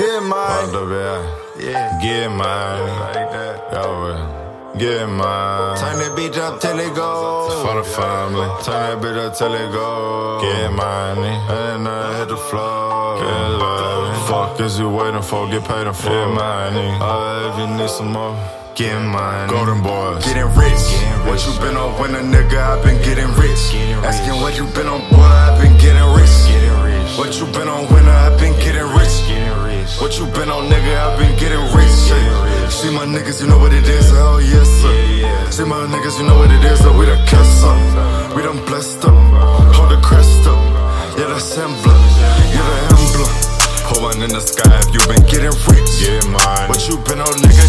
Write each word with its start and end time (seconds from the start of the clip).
get 0.00 0.22
mine. 0.22 0.72
Yeah. 0.72 1.40
Yeah, 1.60 2.00
Get 2.00 2.28
mine. 2.30 2.88
like 3.00 3.30
that. 3.36 3.72
Yo, 3.72 3.80
uh, 3.80 4.78
get 4.78 5.06
mine. 5.06 5.76
Turn 5.76 5.98
that 6.00 6.12
bitch 6.16 6.38
up 6.38 6.60
till 6.60 6.78
it 6.78 6.94
go. 6.94 7.10
For 7.62 7.74
the 7.76 7.84
family. 7.84 8.48
Turn 8.64 8.80
that 8.88 8.98
bitch 9.02 9.18
up 9.26 9.36
till 9.36 9.54
it 9.54 9.70
go. 9.72 10.40
Get 10.40 10.72
money. 10.72 11.34
And 11.52 11.86
I 11.86 12.18
hit 12.18 12.28
the 12.28 12.36
floor. 12.36 13.18
Get 13.20 13.48
love. 13.60 14.28
Fuck 14.28 14.60
is 14.60 14.78
you 14.78 14.88
waiting 14.88 15.22
for? 15.22 15.46
Get 15.48 15.64
paid 15.64 15.86
in 15.86 15.92
full. 15.92 16.10
Get 16.10 16.28
money. 16.28 16.88
Uh, 17.00 17.52
if 17.52 17.54
you 17.60 17.76
need 17.76 17.90
some 17.90 18.12
more. 18.12 18.34
Get 18.74 18.98
money. 19.02 19.52
Golden 19.52 19.82
boys. 19.82 20.24
Getting 20.24 20.48
rich. 20.56 20.80
What 21.28 21.44
you 21.44 21.52
been 21.60 21.76
on 21.76 21.92
when 22.00 22.14
a 22.14 22.22
nigga? 22.24 22.56
i 22.56 22.82
been 22.82 22.96
getting 23.02 23.28
rich. 23.36 23.74
Asking 24.08 24.40
what 24.40 24.56
you 24.56 24.64
been 24.72 24.86
on, 24.88 25.00
boy, 25.10 25.20
i 25.20 25.58
been 25.60 25.76
getting 25.76 26.08
rich. 26.16 26.30
What 27.18 27.36
you 27.38 27.44
been 27.52 27.68
on 27.68 27.84
my 33.00 33.06
niggas, 33.06 33.40
you 33.40 33.48
know 33.48 33.56
what 33.56 33.72
it 33.72 33.88
is. 33.88 34.12
Oh 34.12 34.36
yes, 34.36 34.68
sir. 34.68 34.92
See 35.50 35.64
my 35.64 35.88
niggas, 35.88 36.18
you 36.20 36.26
know 36.26 36.36
what 36.36 36.50
it 36.52 36.62
is. 36.62 36.80
So 36.80 36.92
we 36.92 37.06
done 37.06 37.24
cuss 37.26 37.64
up. 37.64 38.36
We 38.36 38.42
done 38.42 38.62
blessed 38.66 39.02
up. 39.04 39.16
Hold 39.72 39.90
the 39.92 40.00
crest 40.04 40.46
up. 40.46 40.60
Yeah, 41.16 41.32
that's 41.32 41.56
emblem. 41.56 41.96
Yeah, 42.52 42.60
the 42.68 42.76
emblem. 42.92 43.32
Hold 43.88 44.04
on 44.04 44.22
in 44.22 44.28
the 44.28 44.40
sky 44.40 44.68
if 44.84 44.92
you 44.92 45.00
been 45.08 45.24
getting 45.24 45.56
rich. 45.72 45.92
Yeah, 45.96 46.20
money. 46.28 46.68
What 46.68 46.84
you 46.88 47.00
been 47.08 47.24
on, 47.24 47.34
nigga? 47.40 47.59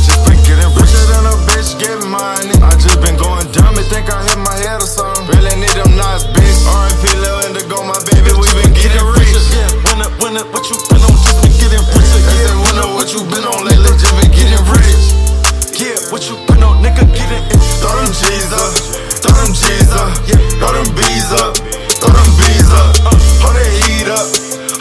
B's 21.22 21.34
up, 21.34 21.54
throw 22.02 22.10
them 22.10 22.34
B's 22.34 22.74
up. 22.74 22.98
Hold 23.46 23.54
that 23.54 23.70
heat 23.86 24.10
up, 24.10 24.26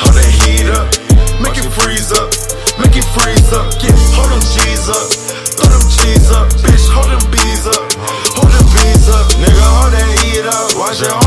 hold 0.00 0.16
that 0.16 0.24
heat 0.40 0.72
up, 0.72 0.88
make 1.36 1.52
it 1.60 1.68
freeze 1.68 2.08
up, 2.16 2.32
make 2.80 2.96
it 2.96 3.04
freeze 3.12 3.52
up. 3.52 3.68
Yeah, 3.76 3.92
hold 4.16 4.32
them 4.32 4.40
G's 4.40 4.88
up, 4.88 5.04
throw 5.60 5.68
them 5.68 5.84
G's 5.92 6.32
up, 6.32 6.48
bitch, 6.64 6.88
hold 6.96 7.12
them 7.12 7.20
bees 7.28 7.68
up, 7.68 7.84
hold 8.40 8.48
them 8.56 8.64
B's 8.72 9.04
up, 9.12 9.28
nigga, 9.36 9.68
hold 9.68 9.92
that 9.92 10.08
heat 10.24 10.48
up, 10.48 10.72
watch 10.80 11.04
your 11.04 11.19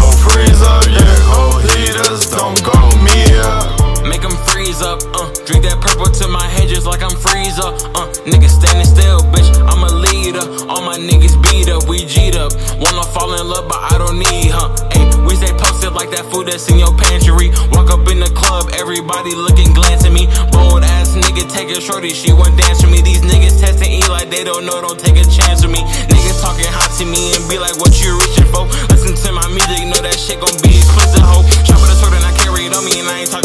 my 6.34 6.50
head 6.50 6.68
just 6.68 6.90
like 6.90 7.04
I'm 7.06 7.14
freezer, 7.14 7.70
uh. 7.94 8.10
Niggas 8.26 8.58
standing 8.58 8.90
still, 8.90 9.22
bitch. 9.30 9.46
I'm 9.70 9.86
a 9.86 9.92
leader. 9.94 10.42
All 10.66 10.82
my 10.82 10.98
niggas 10.98 11.38
beat 11.46 11.70
up, 11.70 11.86
we 11.86 12.06
G'd 12.10 12.36
up. 12.36 12.52
Wanna 12.82 13.06
fall 13.14 13.38
in 13.38 13.46
love, 13.46 13.70
but 13.70 13.78
I 13.78 14.02
don't 14.02 14.18
need, 14.18 14.50
huh? 14.50 14.74
Ayy, 14.96 15.28
we 15.28 15.36
stay 15.36 15.54
posted 15.54 15.94
like 15.94 16.10
that 16.16 16.26
food 16.32 16.48
that's 16.48 16.66
in 16.72 16.80
your 16.80 16.96
pantry. 16.98 17.54
Walk 17.76 17.92
up 17.94 18.08
in 18.10 18.20
the 18.20 18.32
club, 18.34 18.72
everybody 18.80 19.36
looking, 19.36 19.76
glancing 19.78 20.14
me. 20.14 20.26
Bold 20.50 20.82
ass 20.82 21.14
nigga, 21.14 21.46
take 21.52 21.70
a 21.70 21.80
shorty, 21.80 22.10
she 22.10 22.34
want 22.34 22.58
dance 22.58 22.82
with 22.82 22.92
me. 22.92 23.04
These 23.04 23.22
niggas 23.22 23.60
testing 23.60 23.92
E 23.92 24.02
like 24.08 24.32
they 24.32 24.44
don't 24.44 24.66
know, 24.66 24.82
don't 24.82 25.00
take 25.00 25.20
a 25.20 25.28
chance 25.30 25.62
with 25.62 25.76
me. 25.76 25.84
Niggas 26.10 26.40
talking 26.42 26.72
hot 26.72 26.90
to 26.98 27.06
me 27.06 27.36
and 27.36 27.44
be 27.52 27.60
like, 27.60 27.76
what 27.78 27.94
you 28.02 28.16
reaching 28.18 28.48
for? 28.50 28.66
Listen 28.90 29.14
to 29.14 29.30
my 29.36 29.46
music, 29.52 29.84
know 29.86 30.00
that 30.00 30.16
shit 30.16 30.40
gon' 30.40 30.56
be 30.64 30.80
explicit, 30.80 31.22
ho. 31.22 31.44
Shot 31.68 31.78
with 31.84 31.92
a 31.92 31.96
sword 32.00 32.16
and 32.16 32.24
I 32.24 32.32
carry 32.40 32.72
it 32.72 32.74
on 32.74 32.88
me, 32.88 33.04
and 33.04 33.08
I 33.12 33.28
ain't 33.28 33.32
talking 33.32 33.43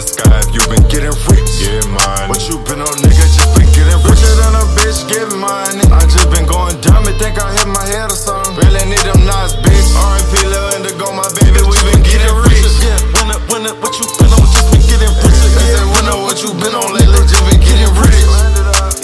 the 0.00 0.08
sky 0.08 0.40
if 0.40 0.48
you 0.56 0.62
been 0.72 0.84
getting 0.88 1.12
rich. 1.28 1.60
Get 1.60 1.84
money. 1.92 2.24
What 2.32 2.40
you 2.48 2.56
been 2.64 2.80
on, 2.80 2.96
nigga? 3.04 3.24
Just 3.36 3.52
been 3.52 3.68
getting 3.76 4.00
richer 4.00 4.32
than 4.40 4.56
a 4.56 4.64
bitch, 4.72 5.04
get 5.12 5.28
money. 5.36 5.84
I 5.92 6.00
just 6.08 6.28
been 6.32 6.48
going 6.48 6.76
dumb 6.80 7.04
and 7.04 7.16
think 7.20 7.36
I 7.36 7.52
hit 7.52 7.68
my 7.68 7.84
head 7.84 8.08
or 8.08 8.16
something. 8.16 8.56
Really 8.64 8.80
need 8.88 9.04
them 9.04 9.20
nice, 9.28 9.52
bitch. 9.60 9.88
R.I.P. 9.92 10.32
Lil 10.48 10.80
Indigo, 10.80 11.12
my 11.12 11.28
baby, 11.36 11.60
we 11.60 11.76
been 11.92 12.00
getting 12.00 12.32
rich. 12.48 12.64
Yeah, 12.80 12.96
when 13.12 13.28
up, 13.28 13.42
when 13.52 13.68
up, 13.68 13.76
what 13.84 13.92
you 14.00 14.08
been 14.16 14.32
on? 14.32 14.44
Just 14.48 14.72
been 14.72 14.84
getting 14.88 15.12
richer. 15.20 15.50
Yeah, 15.68 15.84
when 15.92 16.08
up, 16.08 16.24
what 16.24 16.38
you 16.40 16.50
been 16.56 16.72
on 16.72 16.88
lately? 16.96 17.20
Just 17.28 17.44
been 17.44 17.60
getting 17.60 17.92
rich. 18.00 18.24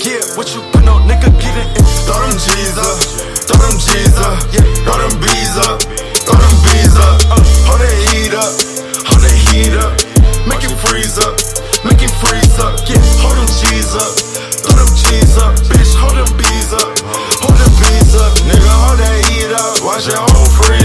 Yeah, 0.01 0.25
what 0.41 0.49
you 0.57 0.65
been 0.73 0.89
on, 0.89 1.05
nigga? 1.05 1.28
Getting 1.37 1.77
it. 1.77 1.84
Throw 2.09 2.17
them 2.25 2.33
G's 2.41 2.78
up, 2.81 2.97
throw 3.45 3.59
them 3.61 3.77
G's 3.77 4.17
up, 4.17 4.39
yeah, 4.55 4.65
throw 4.87 4.97
them 4.97 5.13
B's 5.21 5.57
up, 5.61 5.77
throw 6.25 6.41
them 6.41 6.57
B's 6.65 6.95
up. 6.97 7.21
Uh, 7.37 7.43
hold 7.69 7.84
that 7.84 8.16
was 19.97 20.09
your 20.09 20.21
own 20.21 20.45
friend. 20.51 20.76